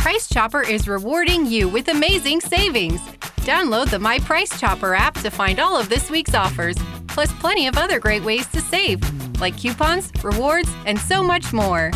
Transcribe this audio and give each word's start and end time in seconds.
Price 0.00 0.30
Chopper 0.30 0.62
is 0.62 0.88
rewarding 0.88 1.44
you 1.44 1.68
with 1.68 1.88
amazing 1.88 2.40
savings. 2.40 3.02
Download 3.42 3.86
the 3.90 3.98
My 3.98 4.18
Price 4.18 4.58
Chopper 4.58 4.94
app 4.94 5.12
to 5.16 5.30
find 5.30 5.60
all 5.60 5.78
of 5.78 5.90
this 5.90 6.08
week's 6.08 6.34
offers, 6.34 6.78
plus 7.08 7.30
plenty 7.34 7.66
of 7.66 7.76
other 7.76 8.00
great 8.00 8.24
ways 8.24 8.46
to 8.46 8.62
save, 8.62 9.02
like 9.42 9.58
coupons, 9.58 10.10
rewards, 10.24 10.72
and 10.86 10.98
so 10.98 11.22
much 11.22 11.52
more. 11.52 11.90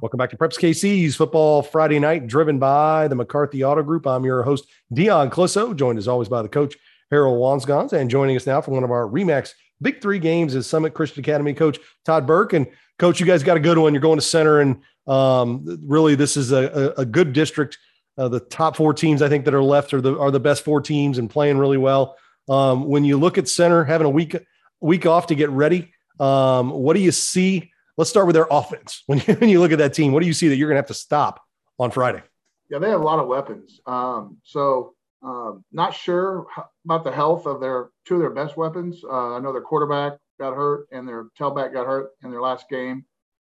Welcome 0.00 0.18
back 0.18 0.30
to 0.30 0.36
Preps 0.36 0.56
KC's 0.56 1.16
Football 1.16 1.62
Friday 1.62 1.98
Night, 1.98 2.28
driven 2.28 2.60
by 2.60 3.08
the 3.08 3.16
McCarthy 3.16 3.64
Auto 3.64 3.82
Group. 3.82 4.06
I'm 4.06 4.24
your 4.24 4.44
host, 4.44 4.66
Dion 4.92 5.30
Clisso, 5.30 5.74
joined 5.74 5.98
as 5.98 6.06
always 6.06 6.28
by 6.28 6.42
the 6.42 6.48
coach, 6.48 6.76
Harold 7.10 7.40
Wansgons, 7.40 7.92
and 7.92 8.08
joining 8.08 8.36
us 8.36 8.46
now 8.46 8.60
for 8.60 8.70
one 8.70 8.84
of 8.84 8.92
our 8.92 9.08
Remax 9.08 9.54
Big 9.82 10.00
Three 10.00 10.20
games 10.20 10.54
is 10.54 10.68
Summit 10.68 10.94
Christian 10.94 11.24
Academy 11.24 11.54
coach 11.54 11.80
Todd 12.04 12.24
Burke. 12.24 12.52
And 12.52 12.68
coach, 13.00 13.18
you 13.18 13.26
guys 13.26 13.42
got 13.42 13.56
a 13.56 13.60
good 13.60 13.78
one. 13.78 13.94
You're 13.94 14.00
going 14.00 14.18
to 14.18 14.24
center, 14.24 14.60
and 14.60 14.80
um, 15.10 15.80
really, 15.84 16.14
this 16.14 16.36
is 16.36 16.52
a, 16.52 16.94
a, 16.96 17.04
good 17.04 17.32
district. 17.32 17.76
Uh, 18.16 18.28
the 18.28 18.38
top 18.38 18.76
four 18.76 18.94
teams 18.94 19.22
I 19.22 19.28
think 19.28 19.44
that 19.44 19.54
are 19.54 19.62
left 19.62 19.92
are 19.92 20.00
the 20.00 20.16
are 20.16 20.30
the 20.30 20.38
best 20.38 20.64
four 20.64 20.80
teams 20.80 21.18
and 21.18 21.28
playing 21.28 21.58
really 21.58 21.78
well. 21.78 22.16
Um, 22.48 22.86
when 22.86 23.04
you 23.04 23.16
look 23.16 23.36
at 23.36 23.48
center, 23.48 23.82
having 23.82 24.06
a 24.06 24.10
week 24.10 24.36
week 24.80 25.06
off 25.06 25.26
to 25.26 25.34
get 25.34 25.50
ready, 25.50 25.92
um, 26.20 26.70
what 26.70 26.94
do 26.94 27.00
you 27.00 27.10
see? 27.10 27.72
Let's 27.96 28.08
start 28.08 28.26
with 28.26 28.34
their 28.34 28.46
offense. 28.50 29.02
When 29.06 29.20
you, 29.26 29.34
when 29.34 29.50
you 29.50 29.58
look 29.58 29.72
at 29.72 29.78
that 29.78 29.94
team, 29.94 30.12
what 30.12 30.20
do 30.20 30.26
you 30.26 30.32
see 30.32 30.46
that 30.48 30.56
you're 30.56 30.68
going 30.68 30.76
to 30.76 30.82
have 30.82 30.86
to 30.88 30.94
stop 30.94 31.42
on 31.78 31.90
Friday? 31.90 32.22
Yeah, 32.70 32.78
they 32.78 32.88
have 32.88 33.00
a 33.00 33.04
lot 33.04 33.18
of 33.18 33.26
weapons. 33.26 33.80
Um, 33.86 34.38
so 34.44 34.94
um, 35.22 35.64
not 35.72 35.92
sure 35.92 36.46
about 36.84 37.02
the 37.02 37.10
health 37.10 37.46
of 37.46 37.60
their 37.60 37.90
two 38.06 38.14
of 38.14 38.20
their 38.20 38.30
best 38.30 38.56
weapons. 38.56 39.02
Uh, 39.02 39.34
I 39.34 39.40
know 39.40 39.52
their 39.52 39.60
quarterback 39.60 40.18
got 40.38 40.54
hurt 40.54 40.86
and 40.92 41.06
their 41.06 41.24
tailback 41.38 41.72
got 41.72 41.86
hurt 41.86 42.10
in 42.22 42.30
their 42.30 42.40
last 42.40 42.68
game. 42.68 43.04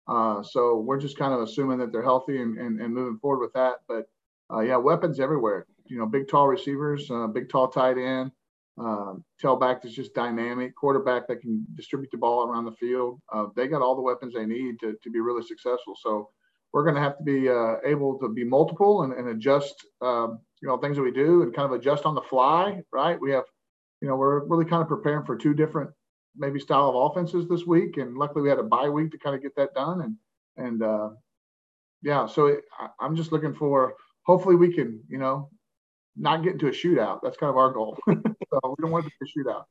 Uh, 0.07 0.43
so 0.43 0.77
we're 0.79 0.99
just 0.99 1.17
kind 1.17 1.33
of 1.33 1.41
assuming 1.41 1.77
that 1.79 1.91
they're 1.91 2.03
healthy 2.03 2.41
and, 2.41 2.57
and, 2.57 2.81
and 2.81 2.93
moving 2.93 3.17
forward 3.19 3.39
with 3.39 3.53
that. 3.53 3.75
But 3.87 4.05
uh, 4.53 4.59
yeah, 4.59 4.77
weapons 4.77 5.19
everywhere. 5.19 5.65
You 5.85 5.97
know, 5.97 6.05
big 6.05 6.27
tall 6.27 6.47
receivers, 6.47 7.09
uh, 7.09 7.27
big 7.27 7.49
tall 7.49 7.67
tight 7.67 7.97
end, 7.97 8.31
um, 8.77 9.23
tailback 9.41 9.81
that's 9.81 9.95
just 9.95 10.13
dynamic, 10.13 10.75
quarterback 10.75 11.27
that 11.27 11.41
can 11.41 11.65
distribute 11.75 12.09
the 12.11 12.17
ball 12.17 12.43
around 12.43 12.65
the 12.65 12.71
field. 12.73 13.21
Uh, 13.31 13.47
they 13.55 13.67
got 13.67 13.81
all 13.81 13.95
the 13.95 14.01
weapons 14.01 14.33
they 14.33 14.45
need 14.45 14.79
to, 14.79 14.95
to 15.03 15.09
be 15.09 15.19
really 15.19 15.45
successful. 15.45 15.95
So 16.01 16.29
we're 16.71 16.83
going 16.83 16.95
to 16.95 17.01
have 17.01 17.17
to 17.17 17.23
be 17.23 17.49
uh, 17.49 17.75
able 17.85 18.17
to 18.19 18.29
be 18.29 18.43
multiple 18.43 19.03
and, 19.03 19.13
and 19.13 19.29
adjust, 19.29 19.75
um, 20.01 20.39
you 20.61 20.67
know, 20.67 20.77
things 20.77 20.97
that 20.97 21.03
we 21.03 21.11
do 21.11 21.43
and 21.43 21.53
kind 21.53 21.71
of 21.71 21.79
adjust 21.79 22.05
on 22.05 22.15
the 22.15 22.21
fly, 22.21 22.81
right? 22.91 23.19
We 23.19 23.31
have, 23.31 23.43
you 24.01 24.07
know, 24.07 24.15
we're 24.15 24.43
really 24.45 24.65
kind 24.65 24.81
of 24.81 24.87
preparing 24.87 25.25
for 25.25 25.37
two 25.37 25.53
different 25.53 25.91
maybe 26.35 26.59
style 26.59 26.89
of 26.89 27.11
offenses 27.11 27.47
this 27.47 27.65
week, 27.65 27.97
and 27.97 28.17
luckily 28.17 28.41
we 28.41 28.49
had 28.49 28.59
a 28.59 28.63
bye 28.63 28.89
week 28.89 29.11
to 29.11 29.17
kind 29.17 29.35
of 29.35 29.41
get 29.41 29.55
that 29.55 29.73
done. 29.73 30.01
And 30.01 30.15
and 30.65 30.83
uh, 30.83 31.09
yeah, 32.01 32.27
so 32.27 32.47
it, 32.47 32.63
I, 32.79 33.05
am 33.05 33.15
just 33.15 33.31
looking 33.31 33.53
for 33.53 33.95
hopefully 34.23 34.55
we 34.55 34.73
can 34.73 35.01
you 35.07 35.17
know 35.17 35.49
not 36.15 36.43
get 36.43 36.53
into 36.53 36.67
a 36.67 36.71
shootout. 36.71 37.19
That's 37.23 37.37
kind 37.37 37.49
of 37.49 37.57
our 37.57 37.71
goal. 37.71 37.97
so 38.07 38.13
we 38.13 38.81
don't 38.81 38.91
want 38.91 39.05
to 39.05 39.11
be 39.11 39.25
a 39.25 39.39
shootout. 39.39 39.63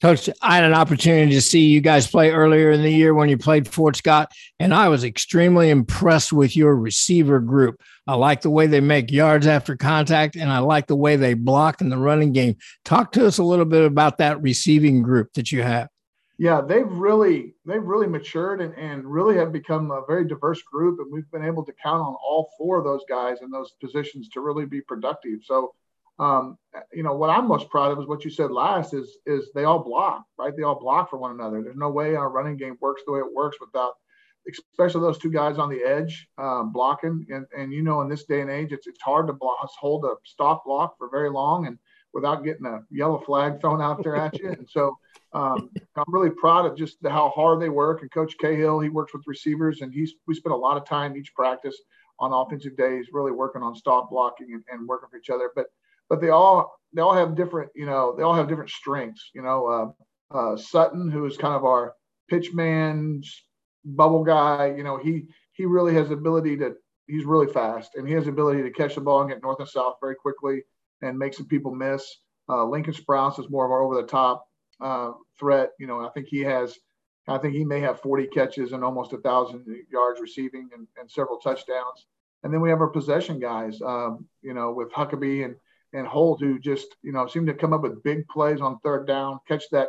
Coach, 0.00 0.28
I 0.42 0.56
had 0.56 0.64
an 0.64 0.74
opportunity 0.74 1.32
to 1.32 1.40
see 1.40 1.66
you 1.66 1.80
guys 1.80 2.06
play 2.06 2.30
earlier 2.30 2.72
in 2.72 2.82
the 2.82 2.90
year 2.90 3.14
when 3.14 3.28
you 3.28 3.38
played 3.38 3.68
Fort 3.68 3.96
Scott, 3.96 4.32
and 4.58 4.74
I 4.74 4.88
was 4.88 5.04
extremely 5.04 5.70
impressed 5.70 6.32
with 6.32 6.56
your 6.56 6.74
receiver 6.74 7.38
group. 7.38 7.80
I 8.06 8.14
like 8.14 8.40
the 8.40 8.50
way 8.50 8.66
they 8.66 8.80
make 8.80 9.12
yards 9.12 9.46
after 9.46 9.76
contact, 9.76 10.34
and 10.34 10.50
I 10.50 10.58
like 10.58 10.88
the 10.88 10.96
way 10.96 11.16
they 11.16 11.34
block 11.34 11.80
in 11.80 11.88
the 11.88 11.96
running 11.96 12.32
game. 12.32 12.56
Talk 12.84 13.12
to 13.12 13.26
us 13.26 13.38
a 13.38 13.44
little 13.44 13.64
bit 13.64 13.84
about 13.84 14.18
that 14.18 14.42
receiving 14.42 15.02
group 15.02 15.32
that 15.34 15.52
you 15.52 15.62
have. 15.62 15.88
Yeah, 16.38 16.60
they've 16.60 16.90
really 16.90 17.54
they've 17.64 17.80
really 17.80 18.08
matured 18.08 18.60
and, 18.60 18.74
and 18.74 19.04
really 19.04 19.36
have 19.36 19.52
become 19.52 19.92
a 19.92 20.02
very 20.08 20.26
diverse 20.26 20.60
group, 20.62 20.98
and 20.98 21.12
we've 21.12 21.30
been 21.30 21.44
able 21.44 21.64
to 21.64 21.72
count 21.80 22.00
on 22.00 22.16
all 22.26 22.50
four 22.58 22.78
of 22.78 22.84
those 22.84 23.02
guys 23.08 23.36
in 23.42 23.50
those 23.50 23.70
positions 23.80 24.28
to 24.30 24.40
really 24.40 24.66
be 24.66 24.80
productive. 24.80 25.40
So 25.44 25.72
um, 26.22 26.58
you 26.92 27.02
know 27.02 27.14
what 27.14 27.30
I'm 27.30 27.48
most 27.48 27.68
proud 27.68 27.92
of 27.92 27.98
is 27.98 28.06
what 28.06 28.24
you 28.24 28.30
said 28.30 28.50
last 28.50 28.94
is 28.94 29.18
is 29.26 29.50
they 29.54 29.64
all 29.64 29.80
block 29.80 30.24
right? 30.38 30.56
They 30.56 30.62
all 30.62 30.78
block 30.78 31.10
for 31.10 31.18
one 31.18 31.32
another. 31.32 31.62
There's 31.62 31.76
no 31.76 31.90
way 31.90 32.14
our 32.14 32.30
running 32.30 32.56
game 32.56 32.76
works 32.80 33.02
the 33.06 33.12
way 33.12 33.20
it 33.20 33.34
works 33.34 33.58
without 33.60 33.94
especially 34.72 35.00
those 35.00 35.18
two 35.18 35.30
guys 35.30 35.58
on 35.58 35.70
the 35.70 35.82
edge 35.82 36.28
um, 36.38 36.72
blocking. 36.72 37.26
And 37.30 37.46
and 37.56 37.72
you 37.72 37.82
know 37.82 38.00
in 38.02 38.08
this 38.08 38.24
day 38.24 38.40
and 38.40 38.50
age 38.50 38.72
it's 38.72 38.86
it's 38.86 39.02
hard 39.02 39.26
to 39.28 39.32
block, 39.32 39.68
hold 39.78 40.04
a 40.04 40.14
stop 40.24 40.64
block 40.64 40.96
for 40.98 41.08
very 41.10 41.30
long 41.30 41.66
and 41.66 41.78
without 42.12 42.44
getting 42.44 42.66
a 42.66 42.80
yellow 42.90 43.22
flag 43.24 43.60
thrown 43.60 43.80
out 43.80 44.02
there 44.02 44.16
at 44.16 44.38
you. 44.38 44.50
And 44.50 44.68
so 44.68 44.98
um, 45.32 45.70
I'm 45.96 46.04
really 46.08 46.30
proud 46.30 46.66
of 46.66 46.76
just 46.76 46.98
how 47.02 47.30
hard 47.30 47.60
they 47.60 47.70
work. 47.70 48.02
And 48.02 48.10
coach 48.10 48.34
Cahill 48.38 48.80
he 48.80 48.90
works 48.90 49.14
with 49.14 49.22
receivers 49.26 49.80
and 49.80 49.92
he's 49.92 50.14
we 50.26 50.34
spent 50.34 50.54
a 50.54 50.56
lot 50.56 50.76
of 50.76 50.86
time 50.86 51.16
each 51.16 51.34
practice 51.34 51.76
on 52.18 52.32
offensive 52.32 52.76
days 52.76 53.06
really 53.12 53.32
working 53.32 53.62
on 53.62 53.74
stop 53.74 54.10
blocking 54.10 54.52
and, 54.52 54.62
and 54.70 54.86
working 54.86 55.08
for 55.10 55.16
each 55.16 55.30
other. 55.30 55.50
But 55.54 55.66
but 56.08 56.20
they 56.20 56.30
all 56.30 56.74
they 56.92 57.02
all 57.02 57.14
have 57.14 57.34
different 57.34 57.70
you 57.74 57.86
know 57.86 58.14
they 58.16 58.22
all 58.22 58.34
have 58.34 58.48
different 58.48 58.70
strengths. 58.70 59.30
You 59.34 59.42
know, 59.42 59.94
uh, 60.32 60.36
uh, 60.36 60.56
Sutton, 60.56 61.10
who 61.10 61.26
is 61.26 61.36
kind 61.36 61.54
of 61.54 61.64
our 61.64 61.94
pitch 62.28 62.52
man, 62.52 63.22
bubble 63.84 64.24
guy. 64.24 64.74
You 64.76 64.84
know, 64.84 64.96
he 64.98 65.26
he 65.52 65.66
really 65.66 65.94
has 65.94 66.10
ability 66.10 66.56
to 66.58 66.74
he's 67.06 67.24
really 67.24 67.52
fast 67.52 67.96
and 67.96 68.06
he 68.06 68.14
has 68.14 68.24
the 68.24 68.30
ability 68.30 68.62
to 68.62 68.70
catch 68.70 68.94
the 68.94 69.00
ball 69.00 69.20
and 69.20 69.30
get 69.30 69.42
north 69.42 69.58
and 69.58 69.68
south 69.68 69.96
very 70.00 70.14
quickly 70.14 70.62
and 71.02 71.18
make 71.18 71.34
some 71.34 71.46
people 71.46 71.74
miss. 71.74 72.06
Uh, 72.48 72.64
Lincoln 72.64 72.94
Sprouse 72.94 73.38
is 73.38 73.50
more 73.50 73.64
of 73.64 73.70
our 73.70 73.82
over 73.82 74.00
the 74.00 74.06
top 74.06 74.46
uh, 74.80 75.12
threat. 75.38 75.70
You 75.78 75.86
know, 75.86 76.00
I 76.00 76.10
think 76.10 76.28
he 76.28 76.40
has. 76.40 76.76
I 77.28 77.38
think 77.38 77.54
he 77.54 77.64
may 77.64 77.78
have 77.80 78.00
40 78.00 78.26
catches 78.26 78.72
and 78.72 78.82
almost 78.82 79.12
a 79.12 79.18
thousand 79.18 79.64
yards 79.92 80.20
receiving 80.20 80.68
and, 80.74 80.88
and, 80.98 81.08
several 81.08 81.38
touchdowns. 81.38 82.06
And 82.42 82.52
then 82.52 82.60
we 82.60 82.68
have 82.68 82.80
our 82.80 82.88
possession 82.88 83.38
guys, 83.38 83.80
um, 83.80 84.26
you 84.42 84.54
know, 84.54 84.72
with 84.72 84.90
Huckabee 84.90 85.44
and 85.44 85.54
and 85.92 86.06
Holt, 86.06 86.40
who 86.40 86.58
just 86.58 86.96
you 87.02 87.12
know 87.12 87.26
seemed 87.26 87.46
to 87.48 87.54
come 87.54 87.72
up 87.72 87.82
with 87.82 88.02
big 88.02 88.26
plays 88.28 88.60
on 88.60 88.78
third 88.80 89.06
down, 89.06 89.40
catch 89.46 89.64
that 89.70 89.88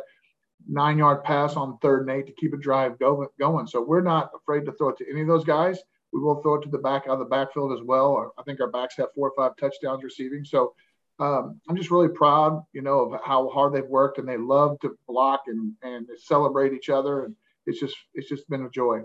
nine 0.68 0.98
yard 0.98 1.24
pass 1.24 1.56
on 1.56 1.78
third 1.78 2.08
and 2.08 2.10
eight 2.10 2.26
to 2.26 2.32
keep 2.32 2.52
a 2.52 2.56
drive 2.56 2.98
go, 2.98 3.26
going. 3.38 3.66
So 3.66 3.82
we're 3.82 4.00
not 4.00 4.30
afraid 4.34 4.64
to 4.66 4.72
throw 4.72 4.90
it 4.90 4.98
to 4.98 5.10
any 5.10 5.22
of 5.22 5.28
those 5.28 5.44
guys. 5.44 5.78
We 6.12 6.20
will 6.20 6.40
throw 6.42 6.54
it 6.54 6.62
to 6.62 6.68
the 6.68 6.78
back 6.78 7.04
out 7.04 7.14
of 7.14 7.18
the 7.18 7.24
backfield 7.24 7.72
as 7.72 7.84
well. 7.84 8.32
I 8.38 8.42
think 8.44 8.60
our 8.60 8.70
backs 8.70 8.96
have 8.98 9.08
four 9.14 9.30
or 9.30 9.32
five 9.36 9.56
touchdowns 9.56 10.04
receiving. 10.04 10.44
So 10.44 10.74
um, 11.18 11.60
I'm 11.68 11.76
just 11.76 11.90
really 11.90 12.08
proud, 12.08 12.64
you 12.72 12.82
know, 12.82 13.00
of 13.00 13.20
how 13.24 13.48
hard 13.48 13.72
they've 13.72 13.84
worked 13.84 14.18
and 14.18 14.28
they 14.28 14.36
love 14.36 14.78
to 14.80 14.96
block 15.08 15.42
and 15.46 15.72
and 15.82 16.08
celebrate 16.18 16.72
each 16.72 16.88
other. 16.88 17.24
And 17.24 17.34
it's 17.66 17.80
just 17.80 17.96
it's 18.14 18.28
just 18.28 18.48
been 18.48 18.64
a 18.64 18.70
joy. 18.70 19.02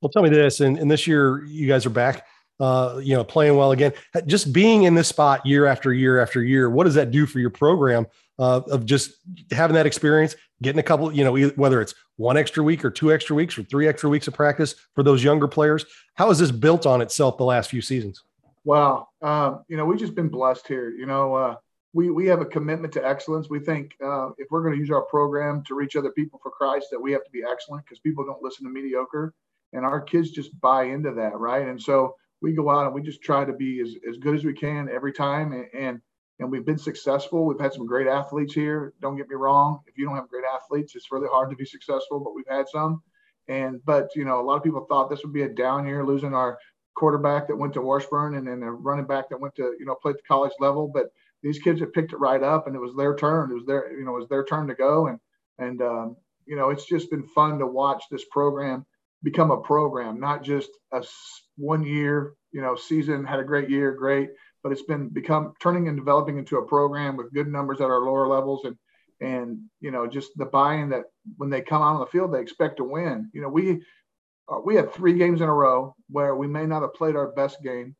Well, 0.00 0.10
tell 0.10 0.22
me 0.22 0.28
this, 0.28 0.60
and, 0.60 0.76
and 0.76 0.90
this 0.90 1.06
year 1.06 1.44
you 1.44 1.66
guys 1.66 1.86
are 1.86 1.90
back 1.90 2.26
uh, 2.60 3.00
you 3.02 3.14
know, 3.14 3.24
playing 3.24 3.56
well 3.56 3.72
again. 3.72 3.92
Just 4.26 4.52
being 4.52 4.84
in 4.84 4.94
this 4.94 5.08
spot 5.08 5.44
year 5.44 5.66
after 5.66 5.92
year 5.92 6.20
after 6.20 6.42
year, 6.42 6.70
what 6.70 6.84
does 6.84 6.94
that 6.94 7.10
do 7.10 7.26
for 7.26 7.38
your 7.38 7.50
program 7.50 8.06
uh, 8.38 8.60
of 8.70 8.84
just 8.84 9.14
having 9.50 9.74
that 9.74 9.86
experience, 9.86 10.36
getting 10.62 10.78
a 10.78 10.82
couple, 10.82 11.12
you 11.12 11.24
know, 11.24 11.48
whether 11.56 11.80
it's 11.80 11.94
one 12.16 12.36
extra 12.36 12.62
week 12.62 12.84
or 12.84 12.90
two 12.90 13.12
extra 13.12 13.34
weeks 13.34 13.58
or 13.58 13.62
three 13.64 13.88
extra 13.88 14.08
weeks 14.08 14.28
of 14.28 14.34
practice 14.34 14.74
for 14.94 15.02
those 15.02 15.22
younger 15.22 15.48
players? 15.48 15.84
How 16.14 16.28
has 16.28 16.38
this 16.38 16.50
built 16.50 16.86
on 16.86 17.00
itself 17.00 17.38
the 17.38 17.44
last 17.44 17.70
few 17.70 17.82
seasons? 17.82 18.22
Wow. 18.64 19.08
Um, 19.20 19.64
you 19.68 19.76
know, 19.76 19.84
we've 19.84 19.98
just 19.98 20.14
been 20.14 20.28
blessed 20.28 20.66
here. 20.66 20.90
You 20.90 21.06
know, 21.06 21.34
uh, 21.34 21.56
we, 21.92 22.10
we 22.10 22.26
have 22.26 22.40
a 22.40 22.46
commitment 22.46 22.92
to 22.94 23.06
excellence. 23.06 23.48
We 23.48 23.60
think 23.60 23.94
uh, 24.04 24.30
if 24.38 24.48
we're 24.50 24.62
going 24.62 24.74
to 24.74 24.80
use 24.80 24.90
our 24.90 25.02
program 25.02 25.62
to 25.64 25.74
reach 25.74 25.96
other 25.96 26.10
people 26.10 26.40
for 26.42 26.50
Christ, 26.50 26.88
that 26.90 27.00
we 27.00 27.12
have 27.12 27.24
to 27.24 27.30
be 27.30 27.42
excellent 27.48 27.84
because 27.84 27.98
people 28.00 28.24
don't 28.24 28.42
listen 28.42 28.64
to 28.64 28.72
mediocre. 28.72 29.34
And 29.72 29.84
our 29.84 30.00
kids 30.00 30.30
just 30.30 30.58
buy 30.60 30.84
into 30.84 31.12
that, 31.12 31.38
right? 31.38 31.66
And 31.66 31.80
so, 31.80 32.14
we 32.44 32.52
go 32.52 32.68
out 32.68 32.84
and 32.84 32.94
we 32.94 33.00
just 33.00 33.22
try 33.22 33.44
to 33.44 33.54
be 33.54 33.80
as, 33.80 33.94
as 34.08 34.18
good 34.18 34.36
as 34.36 34.44
we 34.44 34.52
can 34.52 34.88
every 34.90 35.12
time. 35.12 35.52
And, 35.52 35.66
and 35.74 36.00
and 36.40 36.50
we've 36.50 36.66
been 36.66 36.78
successful. 36.78 37.46
We've 37.46 37.60
had 37.60 37.72
some 37.72 37.86
great 37.86 38.08
athletes 38.08 38.52
here. 38.52 38.92
Don't 39.00 39.16
get 39.16 39.28
me 39.28 39.36
wrong. 39.36 39.80
If 39.86 39.96
you 39.96 40.04
don't 40.04 40.16
have 40.16 40.28
great 40.28 40.44
athletes 40.44 40.94
it's 40.94 41.10
really 41.10 41.28
hard 41.30 41.50
to 41.50 41.56
be 41.56 41.64
successful 41.64 42.20
but 42.20 42.34
we've 42.34 42.44
had 42.48 42.68
some. 42.68 43.02
And 43.48 43.80
but 43.84 44.10
you 44.14 44.24
know 44.24 44.40
a 44.40 44.44
lot 44.44 44.56
of 44.56 44.62
people 44.62 44.84
thought 44.88 45.08
this 45.08 45.22
would 45.24 45.32
be 45.32 45.42
a 45.42 45.48
down 45.48 45.86
year 45.86 46.04
losing 46.04 46.34
our 46.34 46.58
quarterback 46.94 47.48
that 47.48 47.56
went 47.56 47.72
to 47.74 47.80
Washburn 47.80 48.36
and 48.36 48.46
then 48.46 48.62
a 48.62 48.70
running 48.70 49.06
back 49.06 49.28
that 49.30 49.40
went 49.40 49.54
to 49.56 49.74
you 49.78 49.86
know 49.86 49.96
play 50.02 50.10
at 50.10 50.18
the 50.18 50.22
college 50.28 50.52
level. 50.60 50.90
But 50.92 51.06
these 51.42 51.58
kids 51.58 51.80
have 51.80 51.94
picked 51.94 52.12
it 52.12 52.18
right 52.18 52.42
up 52.42 52.66
and 52.66 52.76
it 52.76 52.80
was 52.80 52.94
their 52.94 53.16
turn. 53.16 53.50
It 53.50 53.54
was 53.54 53.66
their 53.66 53.96
you 53.98 54.04
know 54.04 54.16
it 54.16 54.20
was 54.20 54.28
their 54.28 54.44
turn 54.44 54.66
to 54.66 54.74
go. 54.74 55.06
And 55.06 55.18
and 55.58 55.80
um, 55.80 56.16
you 56.46 56.56
know 56.56 56.70
it's 56.70 56.86
just 56.86 57.10
been 57.10 57.26
fun 57.28 57.58
to 57.58 57.66
watch 57.66 58.04
this 58.10 58.24
program 58.30 58.84
become 59.24 59.50
a 59.50 59.60
program 59.60 60.20
not 60.20 60.44
just 60.44 60.70
a 60.92 61.02
one 61.56 61.82
year, 61.82 62.34
you 62.52 62.60
know, 62.60 62.76
season 62.76 63.24
had 63.24 63.40
a 63.40 63.44
great 63.44 63.68
year, 63.70 63.92
great, 63.92 64.30
but 64.62 64.70
it's 64.70 64.82
been 64.82 65.08
become 65.08 65.54
turning 65.60 65.88
and 65.88 65.96
developing 65.96 66.38
into 66.38 66.58
a 66.58 66.66
program 66.66 67.16
with 67.16 67.32
good 67.32 67.48
numbers 67.48 67.80
at 67.80 67.90
our 67.90 68.00
lower 68.00 68.28
levels 68.28 68.64
and 68.64 68.76
and 69.20 69.58
you 69.80 69.90
know 69.90 70.06
just 70.06 70.32
the 70.36 70.44
buy-in 70.44 70.90
that 70.90 71.04
when 71.36 71.48
they 71.48 71.62
come 71.62 71.80
out 71.80 71.94
on 71.94 72.00
the 72.00 72.06
field 72.06 72.32
they 72.32 72.40
expect 72.40 72.76
to 72.76 72.84
win. 72.84 73.30
You 73.32 73.42
know, 73.42 73.48
we 73.48 73.82
uh, 74.48 74.60
we 74.64 74.76
had 74.76 74.92
three 74.92 75.14
games 75.14 75.40
in 75.40 75.48
a 75.48 75.54
row 75.54 75.96
where 76.10 76.36
we 76.36 76.46
may 76.46 76.66
not 76.66 76.82
have 76.82 76.94
played 76.94 77.16
our 77.16 77.32
best 77.32 77.62
game, 77.62 77.96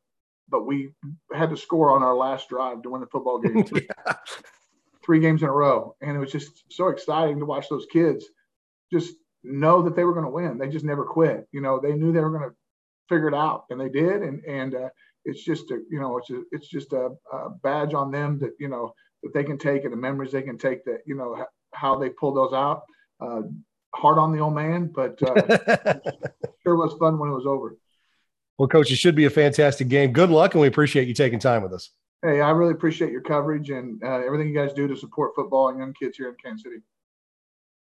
but 0.49 0.67
we 0.67 0.91
had 1.33 1.51
to 1.51 1.57
score 1.57 1.91
on 1.91 2.03
our 2.03 2.15
last 2.15 2.49
drive 2.51 2.83
to 2.83 2.91
win 2.91 3.01
the 3.01 3.07
football 3.07 3.41
game. 3.41 3.65
Yeah. 3.75 4.15
three 5.05 5.21
games 5.21 5.43
in 5.43 5.49
a 5.49 5.53
row, 5.53 5.95
and 6.01 6.17
it 6.17 6.19
was 6.19 6.33
just 6.33 6.65
so 6.71 6.89
exciting 6.89 7.39
to 7.39 7.45
watch 7.45 7.69
those 7.69 7.87
kids 7.93 8.25
just 8.93 9.15
know 9.45 9.83
that 9.83 9.95
they 9.95 10.05
were 10.05 10.15
going 10.15 10.25
to 10.25 10.31
win. 10.31 10.59
They 10.59 10.69
just 10.69 10.85
never 10.85 11.05
quit. 11.05 11.47
You 11.53 11.61
know, 11.61 11.79
they 11.79 11.93
knew 11.93 12.13
they 12.13 12.21
were 12.21 12.37
going 12.37 12.51
to 12.51 12.57
figure 13.09 13.29
it 13.29 13.35
out, 13.35 13.65
and 13.71 13.81
they 13.81 13.89
did, 13.89 14.23
and 14.23 14.43
and 14.45 14.75
uh, 14.75 14.89
it's 15.25 15.45
just 15.45 15.71
a 15.71 15.81
you 15.91 16.01
know 16.01 16.19
it's 16.19 16.31
a, 16.31 16.43
it's 16.53 16.69
just 16.69 16.93
a, 16.93 17.11
a, 17.33 17.51
badge 17.63 17.95
on 17.95 18.11
them 18.11 18.39
that 18.39 18.53
you 18.59 18.69
know 18.69 18.95
that 19.23 19.33
they 19.35 19.45
can 19.45 19.59
take 19.59 19.85
and 19.85 19.93
the 19.93 19.97
memories 19.97 20.33
they 20.33 20.43
can 20.43 20.59
take 20.59 20.85
that 20.85 21.01
you 21.07 21.15
know 21.15 21.45
how 21.73 21.99
they 21.99 22.09
pulled 22.11 22.37
those 22.37 22.53
out. 22.53 22.83
Uh, 23.21 23.43
hard 23.95 24.19
on 24.19 24.33
the 24.33 24.39
old 24.41 24.55
man, 24.55 24.91
but 24.93 25.23
uh, 25.23 25.99
sure 26.63 26.77
was 26.77 26.95
fun 26.99 27.19
when 27.19 27.31
it 27.31 27.35
was 27.35 27.47
over. 27.47 27.77
Well, 28.59 28.69
coach, 28.69 28.91
it 28.91 28.97
should 28.97 29.15
be 29.17 29.25
a 29.25 29.31
fantastic 29.31 29.89
game. 29.89 30.13
Good 30.13 30.31
luck, 30.31 30.55
and 30.55 30.61
we 30.61 30.69
appreciate 30.69 31.09
you 31.09 31.15
taking 31.15 31.39
time 31.39 31.63
with 31.63 31.73
us. 31.73 31.91
Hey, 32.23 32.41
I 32.41 32.51
really 32.51 32.73
appreciate 32.73 33.11
your 33.11 33.21
coverage 33.21 33.71
and 33.71 34.03
uh, 34.03 34.23
everything 34.25 34.49
you 34.49 34.55
guys 34.55 34.73
do 34.73 34.89
to 34.89 34.97
support 34.97 35.33
football 35.35 35.69
and 35.69 35.79
young 35.79 35.93
kids 35.93 36.17
here 36.17 36.29
in 36.29 36.37
Kansas 36.43 36.63
City. 36.63 36.77